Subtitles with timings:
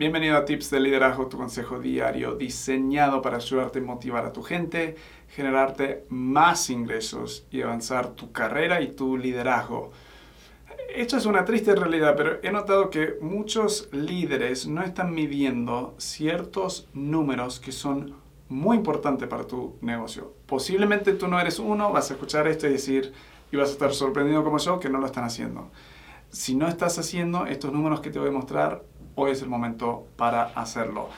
[0.00, 4.42] Bienvenido a Tips de Liderazgo, tu consejo diario diseñado para ayudarte a motivar a tu
[4.42, 4.96] gente,
[5.28, 9.90] generarte más ingresos y avanzar tu carrera y tu liderazgo.
[10.96, 16.88] Esto es una triste realidad, pero he notado que muchos líderes no están midiendo ciertos
[16.94, 18.14] números que son
[18.48, 20.32] muy importantes para tu negocio.
[20.46, 23.12] Posiblemente tú no eres uno, vas a escuchar esto y decir,
[23.52, 25.70] y vas a estar sorprendido como yo, que no lo están haciendo.
[26.30, 28.82] Si no estás haciendo estos números que te voy a mostrar,
[29.14, 31.08] hoy es el momento para hacerlo.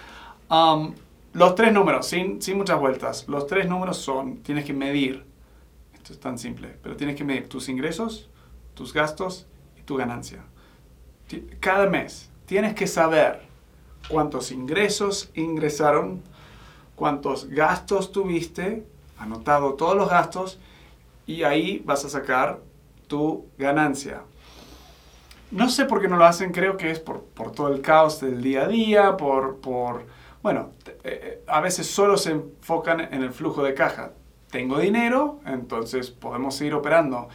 [1.32, 5.24] Los tres números, sin, sin muchas vueltas, los tres números son, tienes que medir,
[5.94, 8.28] esto es tan simple, pero tienes que medir tus ingresos,
[8.74, 9.46] tus gastos
[9.78, 10.44] y tu ganancia.
[11.60, 13.40] Cada mes tienes que saber
[14.08, 16.20] cuántos ingresos ingresaron,
[16.96, 18.84] cuántos gastos tuviste,
[19.16, 20.58] anotado todos los gastos,
[21.26, 22.60] y ahí vas a sacar
[23.06, 24.22] tu ganancia.
[25.52, 27.20] No sé por qué no lo hacen, creo que es por,
[27.54, 30.06] todo el caos del día a día, por, por
[30.42, 30.70] bueno,
[31.04, 34.12] eh, a veces solo se enfocan en el flujo de caja.
[34.50, 37.28] Tengo dinero, entonces podemos seguir operando.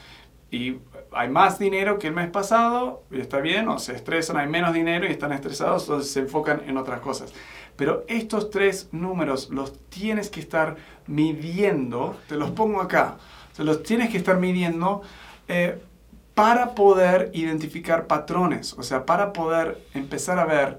[0.49, 0.79] Y
[1.11, 4.73] hay más dinero que el mes pasado, y está bien, o se estresan, hay menos
[4.73, 7.33] dinero y están estresados, entonces se enfocan en otras cosas.
[7.75, 13.17] Pero estos tres números los tienes que estar midiendo, te los pongo acá,
[13.53, 15.03] se los tienes que estar midiendo
[15.47, 15.79] eh,
[16.37, 20.77] para poder identificar patrones, o sea, para poder empezar a ver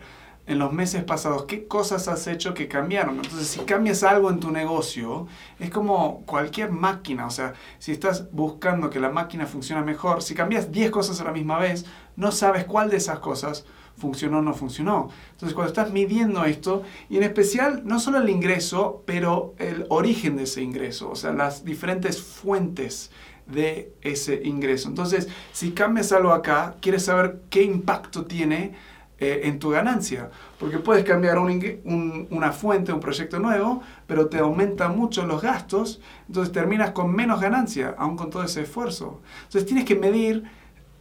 [0.48, 3.16] en los meses pasados qué cosas has hecho que cambiaron.
[3.16, 5.26] Entonces, si cambias algo en tu negocio,
[5.60, 10.34] es como cualquier máquina, o sea, si estás buscando que la máquina funcione mejor, si
[10.34, 11.84] cambias 10 cosas a la misma vez,
[12.16, 13.66] no sabes cuál de esas cosas
[13.98, 15.10] funcionó o no funcionó.
[15.32, 20.36] Entonces, cuando estás midiendo esto, y en especial no solo el ingreso, pero el origen
[20.36, 23.10] de ese ingreso, o sea, las diferentes fuentes
[23.46, 24.88] de ese ingreso.
[24.88, 28.74] Entonces, si cambias algo acá, quieres saber qué impacto tiene
[29.20, 30.30] eh, en tu ganancia.
[30.58, 36.52] Porque puedes cambiar una fuente, un proyecto nuevo, pero te aumenta mucho los gastos, entonces
[36.52, 39.20] terminas con menos ganancia, aún con todo ese esfuerzo.
[39.44, 40.44] Entonces tienes que medir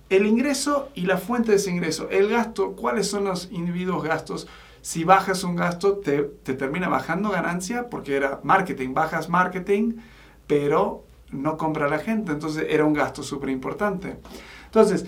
[0.10, 2.10] el ingreso y la fuente de ese ingreso.
[2.10, 4.48] El gasto, cuáles son los individuos gastos.
[4.82, 8.94] Si bajas un gasto, te, te termina bajando ganancia porque era marketing.
[8.94, 9.98] Bajas marketing,
[10.48, 14.18] pero no compra la gente, entonces era un gasto súper importante.
[14.66, 15.06] Entonces,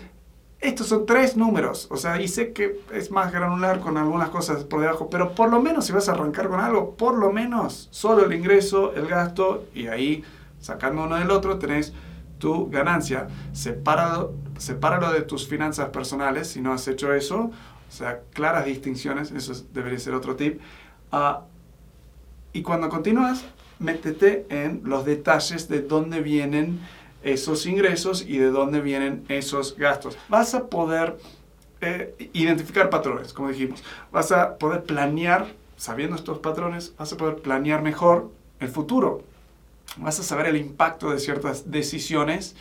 [0.62, 4.66] estos son tres números, o sea, y sé que es más granular con algunas cosas
[4.66, 7.88] por debajo, pero por lo menos si vas a arrancar con algo, por lo menos
[7.92, 10.24] solo el ingreso, el gasto, y ahí
[10.59, 11.94] sacando uno del otro tenés
[12.40, 13.28] tu ganancia.
[13.53, 19.31] Sepáralo, sepáralo de tus finanzas personales si no has hecho eso, o sea, claras distinciones,
[19.31, 20.59] eso debería ser otro tip.
[21.14, 21.42] Uh,
[22.52, 23.46] y cuando continúas,
[23.80, 26.81] métete en los detalles de dónde vienen
[27.24, 30.18] esos ingresos y de dónde vienen esos gastos.
[30.30, 31.18] Vas a poder
[31.81, 33.84] eh, identificar patrones, como dijimos.
[34.12, 35.47] Vas a poder planear,
[35.78, 39.24] sabiendo estos patrones, vas a poder planear mejor el futuro.
[39.97, 42.56] Vas a saber el impacto de ciertas decisiones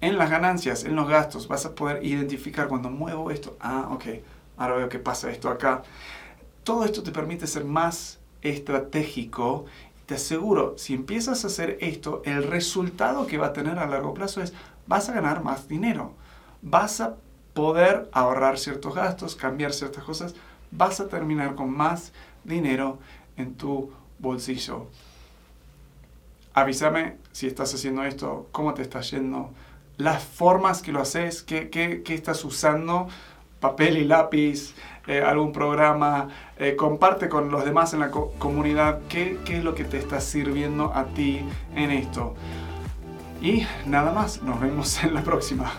[0.00, 1.48] en las ganancias, en los gastos.
[1.48, 3.56] Vas a poder identificar cuando muevo esto.
[3.60, 4.04] Ah, ok,
[4.56, 5.82] ahora veo que pasa esto acá.
[6.64, 9.66] Todo esto te permite ser más estratégico
[10.08, 14.14] te aseguro, si empiezas a hacer esto, el resultado que va a tener a largo
[14.14, 14.54] plazo es,
[14.86, 16.14] vas a ganar más dinero,
[16.62, 17.16] vas a
[17.52, 20.34] poder ahorrar ciertos gastos, cambiar ciertas cosas,
[20.70, 22.98] vas a terminar con más dinero
[23.36, 24.86] en tu bolsillo.
[26.54, 29.52] Avísame si estás haciendo esto, cómo te está yendo,
[29.98, 33.08] las formas que lo haces, qué, qué, qué estás usando
[33.60, 34.74] papel y lápiz,
[35.06, 39.74] eh, algún programa, eh, comparte con los demás en la comunidad qué, qué es lo
[39.74, 41.40] que te está sirviendo a ti
[41.74, 42.34] en esto.
[43.40, 45.72] Y nada más, nos vemos en la próxima.